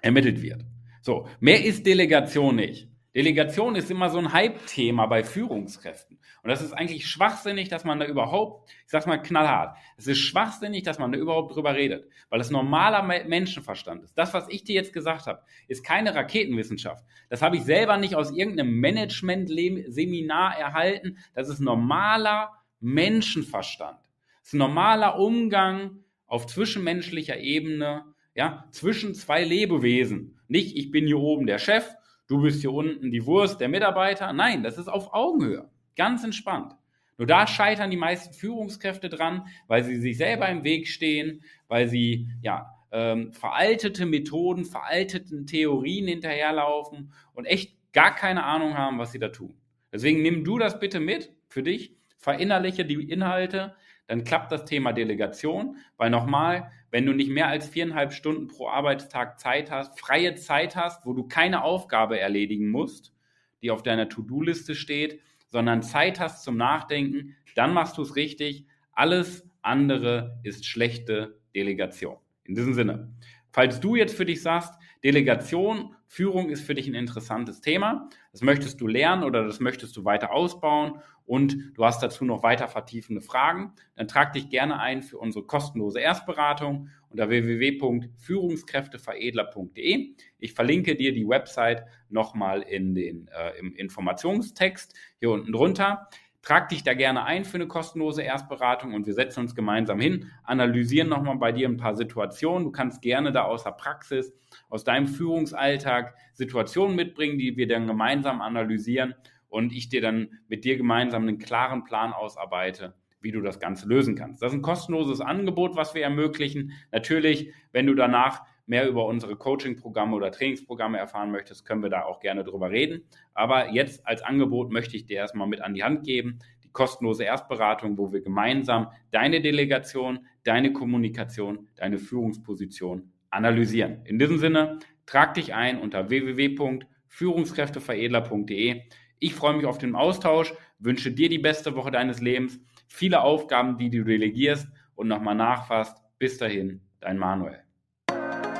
ermittelt 0.00 0.40
wird. 0.42 0.64
So, 1.02 1.26
mehr 1.40 1.64
ist 1.64 1.84
Delegation 1.84 2.54
nicht. 2.54 2.88
Delegation 3.14 3.74
ist 3.74 3.90
immer 3.90 4.08
so 4.08 4.18
ein 4.18 4.32
Hype-Thema 4.32 5.06
bei 5.06 5.24
Führungskräften. 5.24 6.18
Und 6.42 6.48
das 6.48 6.62
ist 6.62 6.72
eigentlich 6.72 7.08
schwachsinnig, 7.08 7.68
dass 7.68 7.84
man 7.84 7.98
da 7.98 8.06
überhaupt, 8.06 8.70
ich 8.70 8.90
sag's 8.90 9.06
mal 9.06 9.18
knallhart, 9.18 9.76
es 9.96 10.06
ist 10.06 10.18
schwachsinnig, 10.18 10.84
dass 10.84 10.98
man 10.98 11.10
da 11.10 11.18
überhaupt 11.18 11.54
drüber 11.54 11.74
redet, 11.74 12.08
weil 12.28 12.38
das 12.38 12.50
normaler 12.50 13.02
Menschenverstand 13.02 14.04
ist. 14.04 14.16
Das, 14.16 14.32
was 14.32 14.48
ich 14.48 14.62
dir 14.62 14.76
jetzt 14.76 14.92
gesagt 14.92 15.26
habe, 15.26 15.42
ist 15.66 15.84
keine 15.84 16.14
Raketenwissenschaft. 16.14 17.04
Das 17.28 17.42
habe 17.42 17.56
ich 17.56 17.64
selber 17.64 17.96
nicht 17.96 18.14
aus 18.14 18.30
irgendeinem 18.30 18.78
Management-Seminar 18.78 20.56
erhalten. 20.56 21.18
Das 21.34 21.48
ist 21.48 21.60
normaler 21.60 22.52
Menschenverstand. 22.78 23.98
Das 24.40 24.52
ist 24.52 24.54
normaler 24.54 25.18
Umgang 25.18 26.04
auf 26.26 26.46
zwischenmenschlicher 26.46 27.38
Ebene, 27.38 28.04
ja, 28.36 28.64
zwischen 28.70 29.14
zwei 29.14 29.42
Lebewesen. 29.42 30.38
Nicht, 30.46 30.76
ich 30.76 30.92
bin 30.92 31.06
hier 31.06 31.18
oben 31.18 31.46
der 31.46 31.58
Chef 31.58 31.92
du 32.30 32.40
bist 32.40 32.60
hier 32.60 32.72
unten 32.72 33.10
die 33.10 33.26
Wurst 33.26 33.60
der 33.60 33.68
Mitarbeiter. 33.68 34.32
Nein, 34.32 34.62
das 34.62 34.78
ist 34.78 34.88
auf 34.88 35.12
Augenhöhe. 35.12 35.68
Ganz 35.96 36.22
entspannt. 36.22 36.76
Nur 37.18 37.26
da 37.26 37.46
scheitern 37.46 37.90
die 37.90 37.96
meisten 37.96 38.32
Führungskräfte 38.32 39.10
dran, 39.10 39.46
weil 39.66 39.84
sie 39.84 39.96
sich 39.96 40.16
selber 40.16 40.48
im 40.48 40.64
Weg 40.64 40.88
stehen, 40.88 41.42
weil 41.68 41.88
sie 41.88 42.30
ja 42.40 42.70
ähm, 42.92 43.32
veraltete 43.32 44.06
Methoden, 44.06 44.64
veralteten 44.64 45.46
Theorien 45.46 46.06
hinterherlaufen 46.06 47.12
und 47.34 47.44
echt 47.44 47.76
gar 47.92 48.14
keine 48.14 48.44
Ahnung 48.44 48.78
haben, 48.78 48.98
was 48.98 49.12
sie 49.12 49.18
da 49.18 49.28
tun. 49.28 49.54
Deswegen 49.92 50.22
nimm 50.22 50.44
du 50.44 50.58
das 50.58 50.78
bitte 50.78 51.00
mit 51.00 51.32
für 51.48 51.62
dich, 51.62 51.96
verinnerliche 52.16 52.84
die 52.84 53.10
Inhalte, 53.10 53.74
dann 54.06 54.24
klappt 54.24 54.50
das 54.50 54.64
Thema 54.64 54.92
Delegation, 54.92 55.76
weil 55.96 56.10
nochmal, 56.10 56.70
wenn 56.90 57.06
du 57.06 57.12
nicht 57.12 57.30
mehr 57.30 57.48
als 57.48 57.68
viereinhalb 57.68 58.12
Stunden 58.12 58.48
pro 58.48 58.68
Arbeitstag 58.68 59.38
Zeit 59.38 59.70
hast, 59.70 59.98
freie 59.98 60.34
Zeit 60.34 60.76
hast, 60.76 61.06
wo 61.06 61.12
du 61.12 61.26
keine 61.26 61.62
Aufgabe 61.62 62.18
erledigen 62.18 62.70
musst, 62.70 63.14
die 63.62 63.70
auf 63.70 63.82
deiner 63.82 64.08
To-Do-Liste 64.08 64.74
steht, 64.74 65.20
sondern 65.48 65.82
Zeit 65.82 66.20
hast 66.20 66.42
zum 66.42 66.56
Nachdenken, 66.56 67.36
dann 67.54 67.72
machst 67.72 67.98
du 67.98 68.02
es 68.02 68.16
richtig. 68.16 68.66
Alles 68.92 69.48
andere 69.62 70.38
ist 70.42 70.66
schlechte 70.66 71.38
Delegation. 71.54 72.16
In 72.44 72.54
diesem 72.54 72.74
Sinne, 72.74 73.12
falls 73.52 73.80
du 73.80 73.96
jetzt 73.96 74.16
für 74.16 74.24
dich 74.24 74.42
sagst, 74.42 74.74
Delegation, 75.02 75.96
Führung 76.06 76.50
ist 76.50 76.64
für 76.64 76.74
dich 76.74 76.86
ein 76.88 76.94
interessantes 76.94 77.60
Thema. 77.60 78.08
Das 78.32 78.42
möchtest 78.42 78.80
du 78.80 78.86
lernen 78.86 79.22
oder 79.22 79.44
das 79.44 79.60
möchtest 79.60 79.94
du 79.96 80.04
weiter 80.04 80.32
ausbauen 80.32 81.00
und 81.24 81.72
du 81.74 81.84
hast 81.84 82.02
dazu 82.02 82.24
noch 82.24 82.42
weiter 82.42 82.66
vertiefende 82.66 83.20
Fragen. 83.20 83.74
Dann 83.94 84.08
trag 84.08 84.32
dich 84.32 84.50
gerne 84.50 84.80
ein 84.80 85.02
für 85.02 85.18
unsere 85.18 85.46
kostenlose 85.46 86.00
Erstberatung 86.00 86.88
unter 87.08 87.28
www.führungskräfteveredler.de. 87.28 90.16
Ich 90.38 90.52
verlinke 90.52 90.96
dir 90.96 91.14
die 91.14 91.28
Website 91.28 91.84
nochmal 92.08 92.62
in 92.62 92.92
den, 92.94 93.28
äh, 93.28 93.52
im 93.58 93.76
Informationstext 93.76 94.94
hier 95.18 95.30
unten 95.30 95.52
drunter. 95.52 96.08
Trag 96.42 96.70
dich 96.70 96.82
da 96.82 96.94
gerne 96.94 97.24
ein 97.24 97.44
für 97.44 97.56
eine 97.56 97.68
kostenlose 97.68 98.22
Erstberatung 98.22 98.94
und 98.94 99.06
wir 99.06 99.12
setzen 99.12 99.40
uns 99.40 99.54
gemeinsam 99.54 100.00
hin, 100.00 100.30
analysieren 100.42 101.08
nochmal 101.08 101.36
bei 101.36 101.52
dir 101.52 101.68
ein 101.68 101.76
paar 101.76 101.94
Situationen. 101.94 102.64
Du 102.64 102.72
kannst 102.72 103.02
gerne 103.02 103.30
da 103.30 103.42
aus 103.42 103.64
der 103.64 103.72
Praxis, 103.72 104.32
aus 104.70 104.82
deinem 104.82 105.06
Führungsalltag 105.06 106.14
Situationen 106.32 106.96
mitbringen, 106.96 107.38
die 107.38 107.58
wir 107.58 107.68
dann 107.68 107.86
gemeinsam 107.86 108.40
analysieren 108.40 109.14
und 109.48 109.74
ich 109.74 109.90
dir 109.90 110.00
dann 110.00 110.38
mit 110.48 110.64
dir 110.64 110.78
gemeinsam 110.78 111.22
einen 111.22 111.38
klaren 111.38 111.84
Plan 111.84 112.14
ausarbeite, 112.14 112.94
wie 113.20 113.32
du 113.32 113.42
das 113.42 113.60
Ganze 113.60 113.86
lösen 113.86 114.14
kannst. 114.14 114.42
Das 114.42 114.52
ist 114.52 114.58
ein 114.58 114.62
kostenloses 114.62 115.20
Angebot, 115.20 115.76
was 115.76 115.94
wir 115.94 116.02
ermöglichen. 116.02 116.72
Natürlich, 116.90 117.52
wenn 117.72 117.86
du 117.86 117.94
danach 117.94 118.46
mehr 118.70 118.88
über 118.88 119.04
unsere 119.04 119.34
Coaching-Programme 119.34 120.14
oder 120.14 120.30
Trainingsprogramme 120.30 120.96
erfahren 120.96 121.32
möchtest, 121.32 121.66
können 121.66 121.82
wir 121.82 121.90
da 121.90 122.04
auch 122.04 122.20
gerne 122.20 122.44
drüber 122.44 122.70
reden. 122.70 123.02
Aber 123.34 123.72
jetzt 123.72 124.06
als 124.06 124.22
Angebot 124.22 124.70
möchte 124.70 124.96
ich 124.96 125.06
dir 125.06 125.16
erstmal 125.16 125.48
mit 125.48 125.60
an 125.60 125.74
die 125.74 125.82
Hand 125.82 126.04
geben, 126.04 126.38
die 126.62 126.70
kostenlose 126.70 127.24
Erstberatung, 127.24 127.98
wo 127.98 128.12
wir 128.12 128.20
gemeinsam 128.20 128.92
deine 129.10 129.40
Delegation, 129.40 130.20
deine 130.44 130.72
Kommunikation, 130.72 131.66
deine 131.74 131.98
Führungsposition 131.98 133.10
analysieren. 133.30 134.02
In 134.04 134.20
diesem 134.20 134.38
Sinne, 134.38 134.78
trag 135.04 135.34
dich 135.34 135.52
ein 135.52 135.80
unter 135.80 136.08
www.führungskräfteveredler.de. 136.08 138.82
Ich 139.18 139.34
freue 139.34 139.56
mich 139.56 139.66
auf 139.66 139.78
den 139.78 139.96
Austausch, 139.96 140.54
wünsche 140.78 141.10
dir 141.10 141.28
die 141.28 141.40
beste 141.40 141.74
Woche 141.74 141.90
deines 141.90 142.20
Lebens, 142.20 142.60
viele 142.86 143.22
Aufgaben, 143.22 143.78
die 143.78 143.90
du 143.90 144.04
delegierst 144.04 144.68
und 144.94 145.08
nochmal 145.08 145.34
nachfasst. 145.34 146.00
Bis 146.20 146.38
dahin, 146.38 146.82
dein 147.00 147.18
Manuel. 147.18 147.64